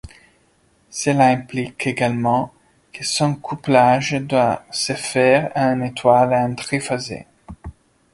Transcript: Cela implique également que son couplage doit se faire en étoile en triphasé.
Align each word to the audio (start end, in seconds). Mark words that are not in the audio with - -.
Cela 0.89 1.27
implique 1.27 1.85
également 1.85 2.51
que 2.91 3.03
son 3.05 3.35
couplage 3.35 4.13
doit 4.13 4.65
se 4.71 4.93
faire 4.93 5.51
en 5.53 5.79
étoile 5.81 6.33
en 6.33 6.55
triphasé. 6.55 7.27